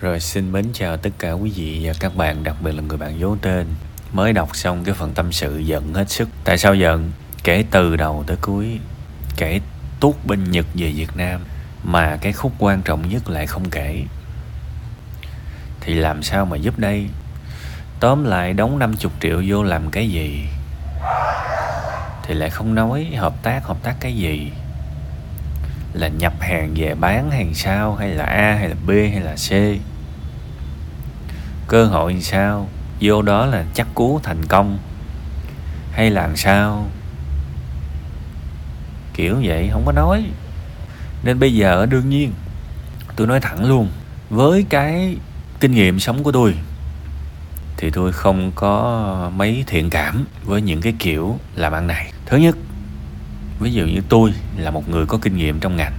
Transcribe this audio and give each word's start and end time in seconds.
Rồi 0.00 0.20
xin 0.20 0.52
mến 0.52 0.66
chào 0.72 0.96
tất 0.96 1.10
cả 1.18 1.32
quý 1.32 1.52
vị 1.56 1.80
và 1.84 1.92
các 2.00 2.16
bạn, 2.16 2.44
đặc 2.44 2.56
biệt 2.60 2.72
là 2.72 2.82
người 2.82 2.98
bạn 2.98 3.20
giấu 3.20 3.36
tên 3.42 3.66
Mới 4.12 4.32
đọc 4.32 4.56
xong 4.56 4.84
cái 4.84 4.94
phần 4.94 5.12
tâm 5.14 5.32
sự 5.32 5.58
giận 5.58 5.94
hết 5.94 6.10
sức 6.10 6.28
Tại 6.44 6.58
sao 6.58 6.74
giận? 6.74 7.12
Kể 7.44 7.64
từ 7.70 7.96
đầu 7.96 8.24
tới 8.26 8.36
cuối 8.40 8.80
Kể 9.36 9.60
tuốt 10.00 10.14
bên 10.24 10.50
Nhật 10.50 10.66
về 10.74 10.92
Việt 10.92 11.16
Nam 11.16 11.40
Mà 11.82 12.18
cái 12.20 12.32
khúc 12.32 12.52
quan 12.58 12.82
trọng 12.82 13.08
nhất 13.08 13.30
lại 13.30 13.46
không 13.46 13.70
kể 13.70 14.04
Thì 15.80 15.94
làm 15.94 16.22
sao 16.22 16.44
mà 16.44 16.56
giúp 16.56 16.78
đây? 16.78 17.06
Tóm 18.00 18.24
lại 18.24 18.52
đóng 18.52 18.78
50 18.78 19.10
triệu 19.20 19.42
vô 19.46 19.62
làm 19.62 19.90
cái 19.90 20.08
gì? 20.08 20.46
Thì 22.22 22.34
lại 22.34 22.50
không 22.50 22.74
nói 22.74 23.12
hợp 23.16 23.42
tác, 23.42 23.64
hợp 23.64 23.76
tác 23.82 23.96
cái 24.00 24.16
gì? 24.16 24.50
Là 25.96 26.08
nhập 26.08 26.32
hàng 26.40 26.74
về 26.76 26.94
bán 26.94 27.30
hàng 27.30 27.54
sao, 27.54 27.94
Hay 27.94 28.08
là 28.08 28.24
A, 28.24 28.54
hay 28.54 28.68
là 28.68 28.74
B, 28.86 28.90
hay 28.90 29.20
là 29.20 29.34
C? 29.34 29.50
Cơ 31.68 31.84
hội 31.84 32.12
làm 32.12 32.22
sao? 32.22 32.68
Vô 33.00 33.22
đó 33.22 33.46
là 33.46 33.64
chắc 33.74 33.86
cú 33.94 34.20
thành 34.22 34.46
công. 34.46 34.78
Hay 35.92 36.10
là 36.10 36.22
làm 36.22 36.36
sao? 36.36 36.86
Kiểu 39.14 39.36
vậy, 39.42 39.68
không 39.72 39.82
có 39.86 39.92
nói. 39.92 40.24
Nên 41.22 41.38
bây 41.38 41.54
giờ 41.54 41.86
đương 41.86 42.10
nhiên, 42.10 42.32
tôi 43.16 43.26
nói 43.26 43.40
thẳng 43.40 43.64
luôn, 43.64 43.88
với 44.30 44.66
cái 44.68 45.16
kinh 45.60 45.72
nghiệm 45.72 46.00
sống 46.00 46.22
của 46.22 46.32
tôi, 46.32 46.54
thì 47.76 47.90
tôi 47.90 48.12
không 48.12 48.52
có 48.54 49.30
mấy 49.36 49.64
thiện 49.66 49.90
cảm 49.90 50.24
với 50.44 50.62
những 50.62 50.80
cái 50.80 50.94
kiểu 50.98 51.38
làm 51.54 51.72
ăn 51.72 51.86
này. 51.86 52.12
Thứ 52.26 52.36
nhất 52.36 52.56
ví 53.60 53.72
dụ 53.72 53.86
như 53.86 54.00
tôi 54.08 54.32
là 54.56 54.70
một 54.70 54.88
người 54.88 55.06
có 55.06 55.18
kinh 55.22 55.36
nghiệm 55.36 55.60
trong 55.60 55.76
ngành. 55.76 55.92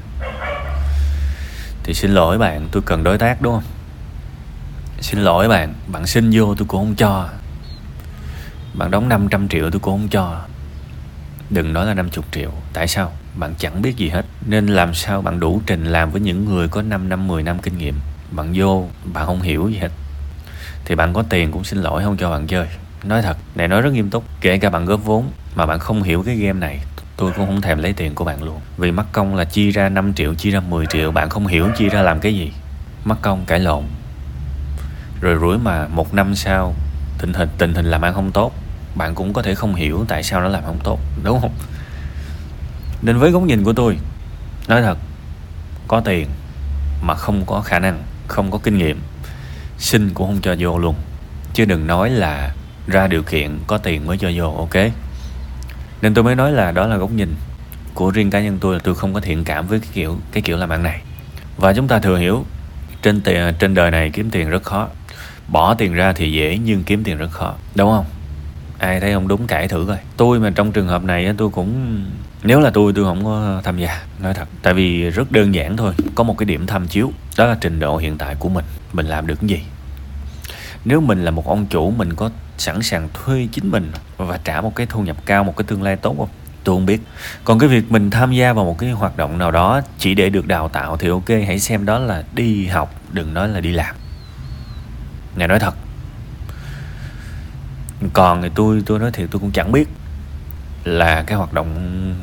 Thì 1.83 1.93
xin 1.93 2.11
lỗi 2.11 2.37
bạn 2.37 2.67
tôi 2.71 2.81
cần 2.85 3.03
đối 3.03 3.17
tác 3.17 3.41
đúng 3.41 3.53
không? 3.53 3.63
Xin 5.01 5.19
lỗi 5.19 5.47
bạn, 5.47 5.73
bạn 5.87 6.07
xin 6.07 6.29
vô 6.33 6.55
tôi 6.55 6.67
cũng 6.67 6.81
không 6.81 6.95
cho. 6.95 7.29
Bạn 8.73 8.91
đóng 8.91 9.09
500 9.09 9.47
triệu 9.47 9.69
tôi 9.71 9.79
cũng 9.79 9.99
không 9.99 10.07
cho. 10.09 10.41
Đừng 11.49 11.73
nói 11.73 11.85
là 11.85 11.93
50 11.93 12.23
triệu 12.31 12.51
Tại 12.73 12.87
sao? 12.87 13.11
Bạn 13.35 13.53
chẳng 13.57 13.81
biết 13.81 13.97
gì 13.97 14.09
hết. 14.09 14.25
Nên 14.45 14.67
làm 14.67 14.93
sao 14.93 15.21
bạn 15.21 15.39
đủ 15.39 15.61
trình 15.65 15.85
làm 15.85 16.11
với 16.11 16.21
những 16.21 16.45
người 16.45 16.67
có 16.67 16.81
5 16.81 17.09
năm, 17.09 17.27
10 17.27 17.43
năm 17.43 17.59
kinh 17.59 17.77
nghiệm? 17.77 17.95
Bạn 18.31 18.53
vô, 18.55 18.87
bạn 19.13 19.25
không 19.25 19.41
hiểu 19.41 19.69
gì 19.69 19.77
hết. 19.77 19.91
Thì 20.85 20.95
bạn 20.95 21.13
có 21.13 21.23
tiền 21.29 21.51
cũng 21.51 21.63
xin 21.63 21.79
lỗi 21.79 22.03
không 22.03 22.17
cho 22.17 22.29
bạn 22.29 22.47
chơi. 22.47 22.67
Nói 23.03 23.21
thật, 23.21 23.37
này 23.55 23.67
nói 23.67 23.81
rất 23.81 23.93
nghiêm 23.93 24.09
túc. 24.09 24.23
Kể 24.41 24.57
cả 24.57 24.69
bạn 24.69 24.85
góp 24.85 25.05
vốn 25.05 25.31
Mà 25.55 25.65
bạn 25.65 25.79
không 25.79 26.03
hiểu 26.03 26.23
cái 26.23 26.35
game 26.35 26.59
này. 26.59 26.79
Tôi 27.17 27.31
cũng 27.31 27.45
không 27.45 27.61
thèm 27.61 27.79
lấy 27.79 27.93
tiền 27.93 28.15
của 28.15 28.23
bạn 28.23 28.43
luôn. 28.43 28.59
Vì 28.77 28.91
mắc 28.91 29.05
công 29.11 29.35
là 29.35 29.45
chia 29.45 29.71
ra 29.71 29.89
5 29.89 30.13
triệu, 30.13 30.33
chia 30.33 30.51
ra 30.51 30.59
10 30.59 30.85
triệu 30.85 31.11
Bạn 31.11 31.29
không 31.29 31.47
hiểu 31.47 31.67
chia 31.77 31.89
ra 31.89 32.01
làm 32.01 32.19
cái 32.19 32.35
gì. 32.35 32.51
Mắc 33.05 33.17
công 33.21 33.45
cãi 33.45 33.59
lộn. 33.59 33.83
Rồi 35.21 35.37
rủi 35.41 35.57
mà 35.57 35.87
một 35.87 36.13
năm 36.13 36.35
sau 36.35 36.75
tình 37.17 37.33
hình 37.33 37.49
tình 37.57 37.73
hình 37.73 37.85
làm 37.85 38.01
ăn 38.01 38.13
không 38.13 38.31
tốt. 38.31 38.51
Bạn 38.95 39.15
cũng 39.15 39.33
có 39.33 39.41
thể 39.41 39.55
không 39.55 39.75
hiểu 39.75 40.05
tại 40.07 40.23
sao 40.23 40.41
nó 40.41 40.47
làm 40.47 40.63
không 40.63 40.79
tốt 40.83 40.99
đúng 41.23 41.41
không? 41.41 41.51
Nên 43.01 43.17
với 43.17 43.31
góc 43.31 43.43
nhìn 43.43 43.63
của 43.63 43.73
tôi 43.73 43.97
nói 44.67 44.81
thật 44.81 44.97
có 45.87 45.99
tiền 45.99 46.27
mà 47.01 47.15
không 47.15 47.45
có 47.45 47.61
khả 47.61 47.79
năng 47.79 48.03
không 48.27 48.51
có 48.51 48.57
kinh 48.57 48.77
nghiệm 48.77 49.01
xin 49.77 50.13
cũng 50.13 50.27
không 50.27 50.41
cho 50.41 50.55
vô 50.59 50.77
luôn. 50.77 50.95
Chứ 51.53 51.65
đừng 51.65 51.87
nói 51.87 52.09
là 52.09 52.53
ra 52.87 53.07
điều 53.07 53.23
kiện 53.23 53.59
có 53.67 53.77
tiền 53.77 54.07
mới 54.07 54.17
cho 54.17 54.31
vô 54.35 54.55
ok? 54.57 54.91
Nên 56.01 56.13
tôi 56.13 56.23
mới 56.23 56.35
nói 56.35 56.51
là 56.51 56.71
đó 56.71 56.87
là 56.87 56.97
góc 56.97 57.11
nhìn 57.11 57.35
của 57.93 58.11
riêng 58.11 58.29
cá 58.29 58.41
nhân 58.41 58.57
tôi 58.61 58.73
là 58.73 58.79
tôi 58.83 58.95
không 58.95 59.13
có 59.13 59.19
thiện 59.19 59.43
cảm 59.43 59.67
với 59.67 59.79
cái 59.79 59.89
kiểu 59.93 60.17
cái 60.31 60.41
kiểu 60.41 60.57
làm 60.57 60.69
ăn 60.69 60.83
này. 60.83 61.01
Và 61.57 61.73
chúng 61.73 61.87
ta 61.87 61.99
thừa 61.99 62.17
hiểu, 62.17 62.45
trên 63.01 63.21
tiền 63.21 63.53
trên 63.59 63.73
đời 63.73 63.91
này 63.91 64.09
kiếm 64.09 64.29
tiền 64.29 64.49
rất 64.49 64.63
khó. 64.63 64.87
Bỏ 65.47 65.73
tiền 65.73 65.93
ra 65.93 66.13
thì 66.13 66.31
dễ, 66.31 66.57
nhưng 66.57 66.83
kiếm 66.83 67.03
tiền 67.03 67.17
rất 67.17 67.31
khó. 67.31 67.55
Đúng 67.75 67.91
không? 67.91 68.05
Ai 68.79 68.99
thấy 68.99 69.13
không 69.13 69.27
đúng, 69.27 69.47
cãi 69.47 69.67
thử 69.67 69.85
coi. 69.87 69.97
Tôi 70.17 70.39
mà 70.39 70.49
trong 70.55 70.71
trường 70.71 70.87
hợp 70.87 71.03
này 71.03 71.33
tôi 71.37 71.49
cũng, 71.49 72.03
nếu 72.43 72.59
là 72.59 72.69
tôi 72.69 72.93
tôi 72.95 73.05
không 73.05 73.25
có 73.25 73.61
tham 73.63 73.77
gia, 73.77 74.01
nói 74.21 74.33
thật. 74.33 74.47
Tại 74.61 74.73
vì 74.73 75.09
rất 75.09 75.31
đơn 75.31 75.55
giản 75.55 75.77
thôi, 75.77 75.93
có 76.15 76.23
một 76.23 76.37
cái 76.37 76.45
điểm 76.45 76.67
tham 76.67 76.87
chiếu, 76.87 77.11
đó 77.37 77.45
là 77.45 77.57
trình 77.61 77.79
độ 77.79 77.97
hiện 77.97 78.17
tại 78.17 78.35
của 78.39 78.49
mình. 78.49 78.65
Mình 78.93 79.05
làm 79.05 79.27
được 79.27 79.35
cái 79.41 79.49
gì? 79.49 79.61
Nếu 80.87 81.01
mình 81.01 81.25
là 81.25 81.31
một 81.31 81.47
ông 81.47 81.65
chủ, 81.65 81.91
mình 81.91 82.13
có 82.13 82.29
sẵn 82.57 82.81
sàng 82.81 83.09
thuê 83.13 83.47
chính 83.51 83.71
mình 83.71 83.91
và 84.17 84.39
trả 84.43 84.61
một 84.61 84.75
cái 84.75 84.87
thu 84.89 85.01
nhập 85.01 85.17
cao, 85.25 85.43
một 85.43 85.57
cái 85.57 85.65
tương 85.67 85.83
lai 85.83 85.95
tốt 85.95 86.15
không? 86.17 86.29
Tôi 86.63 86.75
không 86.75 86.85
biết. 86.85 87.01
Còn 87.43 87.59
cái 87.59 87.69
việc 87.69 87.91
mình 87.91 88.09
tham 88.09 88.31
gia 88.31 88.53
vào 88.53 88.65
một 88.65 88.77
cái 88.77 88.91
hoạt 88.91 89.17
động 89.17 89.37
nào 89.37 89.51
đó 89.51 89.81
chỉ 89.97 90.13
để 90.13 90.29
được 90.29 90.47
đào 90.47 90.69
tạo 90.69 90.97
thì 90.97 91.09
ok, 91.09 91.29
hãy 91.47 91.59
xem 91.59 91.85
đó 91.85 91.99
là 91.99 92.23
đi 92.33 92.67
học, 92.67 92.93
đừng 93.11 93.33
nói 93.33 93.49
là 93.49 93.59
đi 93.59 93.71
làm. 93.71 93.95
Này 95.35 95.47
nói 95.47 95.59
thật. 95.59 95.75
Còn 98.13 98.41
thì 98.41 98.49
tôi 98.55 98.83
tôi 98.85 98.99
nói 98.99 99.11
thiệt, 99.11 99.27
tôi 99.31 99.39
cũng 99.39 99.51
chẳng 99.51 99.71
biết 99.71 99.89
là 100.83 101.23
cái 101.23 101.37
hoạt 101.37 101.53
động 101.53 101.75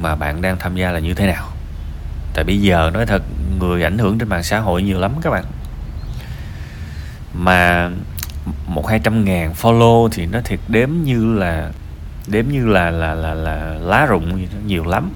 mà 0.02 0.14
bạn 0.14 0.42
đang 0.42 0.58
tham 0.58 0.76
gia 0.76 0.91
là 0.91 0.98
như 0.98 1.14
thế 1.14 1.26
nào. 1.26 1.48
Tại 2.34 2.44
bây 2.44 2.60
giờ 2.60 2.91
nói 2.94 3.06
thật, 3.06 3.22
người 3.58 3.82
ảnh 3.82 3.98
hưởng 3.98 4.19
trên 4.19 4.28
mạng 4.28 4.42
xã 4.42 4.58
hội 4.58 4.82
nhiều 4.82 5.00
lắm 5.00 5.12
các 5.22 5.31
bạn. 5.31 5.44
Mà 7.34 7.91
một 8.66 8.87
hai 8.87 8.99
trăm 8.99 9.25
ngàn 9.25 9.53
follow 9.53 10.09
thì 10.09 10.27
nó 10.27 10.41
thiệt 10.44 10.60
đếm 10.69 10.88
như 11.05 11.34
là 11.34 11.71
đếm 12.27 12.44
như 12.49 12.66
là 12.66 12.91
là 12.91 13.15
là 13.15 13.34
là 13.34 13.75
lá 13.81 14.06
rụng 14.06 14.38
gì 14.38 14.47
đó, 14.53 14.59
nhiều 14.66 14.84
lắm. 14.84 15.12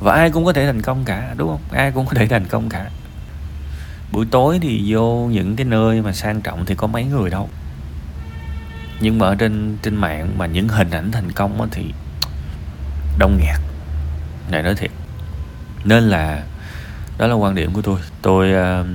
Và 0.00 0.14
ai 0.14 0.30
cũng 0.30 0.44
có 0.44 0.52
thể 0.52 0.66
thành 0.66 0.82
công 0.82 1.04
cả 1.04 1.34
đúng 1.36 1.48
không? 1.48 1.60
Ai 1.70 1.92
cũng 1.92 2.06
có 2.06 2.12
thể 2.14 2.26
thành 2.26 2.46
công 2.46 2.68
cả. 2.68 2.90
Buổi 4.12 4.26
tối 4.30 4.58
thì 4.62 4.84
vô 4.86 5.28
những 5.32 5.56
cái 5.56 5.64
nơi 5.64 6.02
mà 6.02 6.12
sang 6.12 6.40
trọng 6.40 6.66
thì 6.66 6.74
có 6.74 6.86
mấy 6.86 7.04
người 7.04 7.30
đâu. 7.30 7.48
Nhưng 9.00 9.18
mà 9.18 9.26
ở 9.26 9.34
trên 9.34 9.76
trên 9.82 9.96
mạng 9.96 10.38
mà 10.38 10.46
những 10.46 10.68
hình 10.68 10.90
ảnh 10.90 11.12
thành 11.12 11.32
công 11.32 11.68
thì 11.70 11.92
đông 13.18 13.38
nghẹt. 13.40 13.60
Này 14.50 14.62
nói 14.62 14.74
thiệt. 14.74 14.90
Nên 15.84 16.02
là 16.02 16.42
đó 17.18 17.26
là 17.26 17.34
quan 17.34 17.54
điểm 17.54 17.72
của 17.72 17.82
tôi. 17.82 18.00
Tôi 18.22 18.52
ờ, 18.52 18.86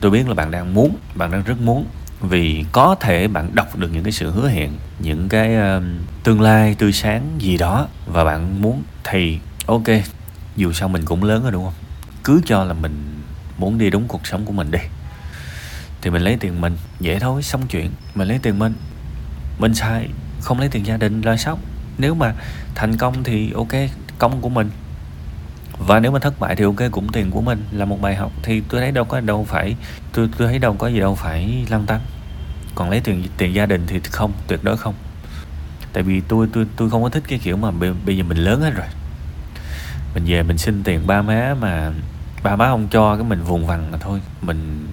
tôi 0.00 0.10
biết 0.10 0.28
là 0.28 0.34
bạn 0.34 0.50
đang 0.50 0.74
muốn 0.74 0.96
bạn 1.14 1.30
đang 1.30 1.42
rất 1.42 1.60
muốn 1.60 1.86
vì 2.20 2.64
có 2.72 2.94
thể 3.00 3.28
bạn 3.28 3.54
đọc 3.54 3.76
được 3.76 3.88
những 3.92 4.04
cái 4.04 4.12
sự 4.12 4.30
hứa 4.30 4.48
hẹn, 4.48 4.70
những 4.98 5.28
cái 5.28 5.56
um, 5.56 5.98
tương 6.24 6.40
lai 6.40 6.74
tươi 6.78 6.92
sáng 6.92 7.30
gì 7.38 7.56
đó 7.56 7.88
và 8.06 8.24
bạn 8.24 8.62
muốn 8.62 8.82
thì 9.04 9.38
ok, 9.66 9.88
dù 10.56 10.72
sao 10.72 10.88
mình 10.88 11.04
cũng 11.04 11.24
lớn 11.24 11.42
rồi 11.42 11.52
đúng 11.52 11.64
không? 11.64 11.74
Cứ 12.24 12.40
cho 12.46 12.64
là 12.64 12.74
mình 12.74 13.22
muốn 13.58 13.78
đi 13.78 13.90
đúng 13.90 14.08
cuộc 14.08 14.26
sống 14.26 14.44
của 14.44 14.52
mình 14.52 14.70
đi. 14.70 14.78
Thì 16.00 16.10
mình 16.10 16.22
lấy 16.22 16.36
tiền 16.40 16.60
mình, 16.60 16.76
dễ 17.00 17.18
thôi, 17.18 17.42
xong 17.42 17.66
chuyện. 17.66 17.90
Mình 18.14 18.28
lấy 18.28 18.38
tiền 18.38 18.58
mình 18.58 18.74
mình 19.58 19.74
sai 19.74 20.08
không 20.40 20.58
lấy 20.58 20.68
tiền 20.68 20.86
gia 20.86 20.96
đình 20.96 21.20
là 21.20 21.36
sao 21.36 21.58
nếu 21.98 22.14
mà 22.14 22.34
thành 22.74 22.96
công 22.96 23.24
thì 23.24 23.52
ok, 23.52 23.72
công 24.18 24.40
của 24.40 24.48
mình 24.48 24.70
và 25.78 26.00
nếu 26.00 26.12
mà 26.12 26.18
thất 26.18 26.40
bại 26.40 26.56
thì 26.56 26.64
ok, 26.64 26.90
cũng 26.90 27.12
tiền 27.12 27.30
của 27.30 27.40
mình 27.40 27.64
là 27.72 27.84
một 27.84 28.00
bài 28.00 28.14
học. 28.14 28.32
Thì 28.42 28.62
tôi 28.68 28.80
thấy 28.80 28.92
đâu 28.92 29.04
có 29.04 29.20
đâu 29.20 29.44
phải, 29.48 29.76
tôi 30.12 30.28
tôi 30.38 30.48
thấy 30.48 30.58
đâu 30.58 30.74
có 30.74 30.88
gì 30.88 31.00
đâu 31.00 31.14
phải 31.14 31.66
lăng 31.68 31.86
tăng 31.86 32.00
còn 32.74 32.90
lấy 32.90 33.00
tiền 33.00 33.28
tiền 33.36 33.54
gia 33.54 33.66
đình 33.66 33.84
thì 33.86 34.00
không, 34.00 34.32
tuyệt 34.46 34.64
đối 34.64 34.76
không. 34.76 34.94
Tại 35.92 36.02
vì 36.02 36.20
tôi 36.20 36.48
tôi 36.52 36.66
tôi 36.76 36.90
không 36.90 37.02
có 37.02 37.08
thích 37.08 37.22
cái 37.28 37.38
kiểu 37.38 37.56
mà 37.56 37.70
bây 38.06 38.16
giờ 38.16 38.24
mình 38.24 38.38
lớn 38.38 38.60
hết 38.60 38.70
rồi. 38.70 38.86
Mình 40.14 40.24
về 40.26 40.42
mình 40.42 40.58
xin 40.58 40.82
tiền 40.84 41.06
ba 41.06 41.22
má 41.22 41.54
mà 41.60 41.92
ba 42.42 42.56
má 42.56 42.66
không 42.66 42.88
cho 42.90 43.16
cái 43.16 43.24
mình 43.24 43.42
vùng 43.42 43.66
vằng 43.66 43.92
là 43.92 43.98
thôi. 43.98 44.20
Mình 44.42 44.86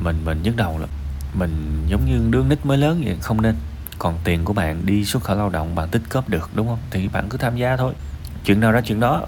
mình 0.00 0.24
mình 0.24 0.42
nhức 0.42 0.56
đầu 0.56 0.78
lắm. 0.78 0.88
Mình 1.34 1.84
giống 1.86 2.04
như 2.06 2.30
đứa 2.30 2.44
nít 2.44 2.66
mới 2.66 2.78
lớn 2.78 3.02
vậy, 3.04 3.16
không 3.20 3.42
nên. 3.42 3.54
Còn 3.98 4.18
tiền 4.24 4.44
của 4.44 4.52
bạn 4.52 4.86
đi 4.86 5.04
xuất 5.04 5.22
khẩu 5.22 5.36
lao 5.36 5.50
động, 5.50 5.74
bạn 5.74 5.88
tích 5.88 6.02
góp 6.10 6.28
được, 6.28 6.50
đúng 6.54 6.68
không? 6.68 6.78
Thì 6.90 7.08
bạn 7.08 7.28
cứ 7.28 7.38
tham 7.38 7.56
gia 7.56 7.76
thôi. 7.76 7.92
Chuyện 8.44 8.60
nào 8.60 8.72
ra 8.72 8.80
chuyện 8.80 9.00
đó 9.00 9.22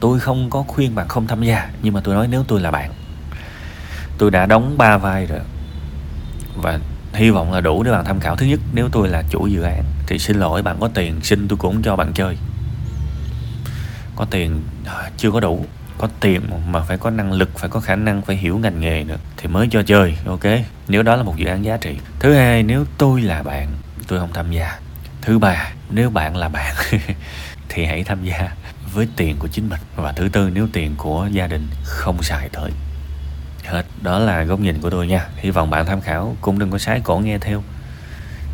tôi 0.00 0.20
không 0.20 0.50
có 0.50 0.62
khuyên 0.62 0.94
bạn 0.94 1.08
không 1.08 1.26
tham 1.26 1.42
gia, 1.42 1.70
nhưng 1.82 1.94
mà 1.94 2.00
tôi 2.04 2.14
nói 2.14 2.28
nếu 2.30 2.44
tôi 2.48 2.60
là 2.60 2.70
bạn, 2.70 2.92
tôi 4.18 4.30
đã 4.30 4.46
đóng 4.46 4.78
ba 4.78 4.98
vai 4.98 5.26
rồi. 5.26 5.40
Và 6.56 6.78
hy 7.12 7.30
vọng 7.30 7.52
là 7.52 7.60
đủ 7.60 7.82
để 7.82 7.90
bạn 7.90 8.04
tham 8.04 8.20
khảo. 8.20 8.36
Thứ 8.36 8.46
nhất, 8.46 8.60
nếu 8.74 8.88
tôi 8.92 9.08
là 9.08 9.22
chủ 9.30 9.46
dự 9.46 9.62
án, 9.62 9.84
thì 10.06 10.18
xin 10.18 10.36
lỗi, 10.36 10.62
bạn 10.62 10.76
có 10.80 10.88
tiền, 10.88 11.20
xin 11.22 11.48
tôi 11.48 11.56
cũng 11.56 11.82
cho 11.82 11.96
bạn 11.96 12.12
chơi. 12.14 12.36
Có 14.16 14.26
tiền 14.30 14.62
à, 14.86 15.10
chưa 15.16 15.30
có 15.30 15.40
đủ. 15.40 15.66
Có 15.98 16.08
tiền 16.20 16.42
mà 16.68 16.80
phải 16.80 16.98
có 16.98 17.10
năng 17.10 17.32
lực, 17.32 17.58
phải 17.58 17.70
có 17.70 17.80
khả 17.80 17.96
năng, 17.96 18.22
phải 18.22 18.36
hiểu 18.36 18.58
ngành 18.58 18.80
nghề 18.80 19.04
nữa, 19.04 19.16
thì 19.36 19.48
mới 19.48 19.68
cho 19.70 19.82
chơi, 19.82 20.16
ok? 20.26 20.44
Nếu 20.88 21.02
đó 21.02 21.16
là 21.16 21.22
một 21.22 21.36
dự 21.36 21.46
án 21.46 21.64
giá 21.64 21.76
trị. 21.76 21.98
Thứ 22.18 22.34
hai, 22.34 22.62
nếu 22.62 22.84
tôi 22.98 23.20
là 23.20 23.42
bạn, 23.42 23.68
tôi 24.08 24.18
không 24.18 24.32
tham 24.34 24.52
gia. 24.52 24.78
Thứ 25.22 25.38
ba, 25.38 25.72
nếu 25.90 26.10
bạn 26.10 26.36
là 26.36 26.48
bạn, 26.48 26.74
thì 27.68 27.84
hãy 27.84 28.04
tham 28.04 28.24
gia 28.24 28.52
với 28.98 29.08
tiền 29.16 29.36
của 29.38 29.48
chính 29.48 29.68
mình. 29.68 29.80
Và 29.96 30.12
thứ 30.12 30.28
tư, 30.28 30.50
nếu 30.50 30.68
tiền 30.72 30.94
của 30.96 31.28
gia 31.32 31.46
đình 31.46 31.68
không 31.84 32.22
xài 32.22 32.48
tới. 32.48 32.70
Hết. 33.64 33.84
Đó 34.02 34.18
là 34.18 34.44
góc 34.44 34.60
nhìn 34.60 34.80
của 34.80 34.90
tôi 34.90 35.06
nha. 35.06 35.26
Hy 35.36 35.50
vọng 35.50 35.70
bạn 35.70 35.86
tham 35.86 36.00
khảo, 36.00 36.36
cũng 36.40 36.58
đừng 36.58 36.70
có 36.70 36.78
sái 36.78 37.00
cổ 37.04 37.18
nghe 37.18 37.38
theo. 37.38 37.62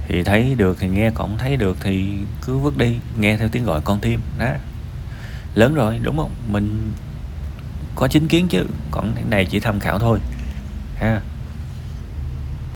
Thì 0.09 0.23
thấy 0.25 0.55
được 0.55 0.77
thì 0.81 0.89
nghe, 0.89 1.11
còn 1.15 1.39
thấy 1.39 1.57
được 1.57 1.77
thì 1.81 2.19
cứ 2.47 2.59
vứt 2.59 2.77
đi, 2.77 2.97
nghe 3.19 3.37
theo 3.37 3.49
tiếng 3.49 3.65
gọi 3.65 3.81
con 3.81 4.01
tim. 4.01 4.21
Đó. 4.39 4.47
Lớn 5.55 5.75
rồi, 5.75 5.99
đúng 6.03 6.17
không? 6.17 6.31
Mình 6.49 6.93
có 7.95 8.09
chính 8.09 8.29
kiến 8.29 8.49
chứ, 8.49 8.65
còn 8.91 9.13
cái 9.15 9.25
này 9.31 9.47
chỉ 9.47 9.61
tham 9.61 9.81
khảo 9.81 9.99
thôi. 9.99 10.19
Ha. 10.97 11.21